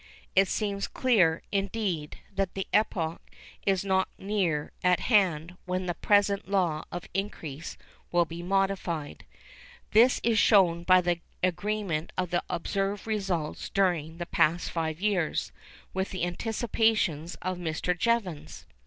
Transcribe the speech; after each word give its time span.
It 0.35 0.47
seems 0.47 0.87
clear, 0.87 1.43
indeed, 1.51 2.17
that 2.33 2.55
the 2.55 2.65
epoch 2.73 3.21
is 3.67 3.85
not 3.85 4.07
near 4.17 4.71
at 4.83 5.01
hand 5.01 5.57
when 5.65 5.85
the 5.85 5.93
present 5.93 6.49
law 6.49 6.85
of 6.91 7.07
increase 7.13 7.77
will 8.11 8.25
be 8.25 8.41
modified. 8.41 9.25
This 9.91 10.19
is 10.23 10.39
shown 10.39 10.81
by 10.85 11.01
the 11.01 11.19
agreement 11.43 12.13
of 12.17 12.31
the 12.31 12.41
observed 12.49 13.05
results 13.05 13.69
during 13.69 14.17
the 14.17 14.25
past 14.25 14.71
five 14.71 14.99
years 14.99 15.51
with 15.93 16.09
the 16.09 16.23
anticipations 16.25 17.35
of 17.43 17.59
Mr. 17.59 17.95
Jevons. 17.95 18.65